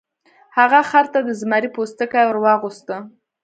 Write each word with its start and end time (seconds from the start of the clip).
هغه 0.57 0.79
خر 0.89 1.05
ته 1.13 1.19
د 1.27 1.29
زمري 1.41 1.69
پوستکی 1.75 2.23
ور 2.25 2.37
واغوسته. 2.43 2.95